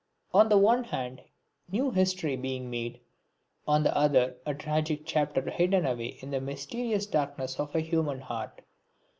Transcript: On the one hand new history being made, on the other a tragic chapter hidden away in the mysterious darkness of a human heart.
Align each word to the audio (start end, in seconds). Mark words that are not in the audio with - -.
On 0.33 0.49
the 0.49 0.57
one 0.57 0.85
hand 0.85 1.21
new 1.71 1.91
history 1.91 2.35
being 2.35 2.71
made, 2.71 3.01
on 3.67 3.83
the 3.83 3.95
other 3.95 4.35
a 4.47 4.55
tragic 4.55 5.03
chapter 5.05 5.47
hidden 5.51 5.85
away 5.85 6.17
in 6.23 6.31
the 6.31 6.41
mysterious 6.41 7.05
darkness 7.05 7.59
of 7.59 7.75
a 7.75 7.81
human 7.81 8.21
heart. 8.21 8.63